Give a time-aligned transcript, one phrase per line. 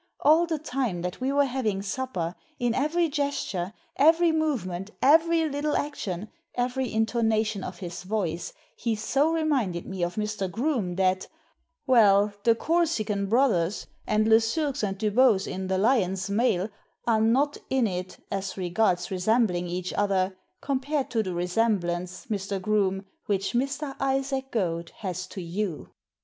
[0.21, 5.75] All the time that we were having supper, in every gesture, every movement, every little
[5.77, 10.49] action, every intonation of his voice, he so reminded me of Mr.
[10.49, 11.27] Groome that—
[11.85, 16.69] well, the Corsican Brothers, and Lesurques and Dubose in The Lyons Mail
[17.05, 22.59] are not in it, as regards resembling each other, compared to the resemblance, Mr.
[22.59, 23.95] Groome, which Mr.
[23.99, 25.89] Isaac Goad has to you."